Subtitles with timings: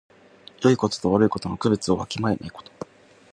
[0.63, 2.71] よいことと悪いことの区別をわきまえないこと。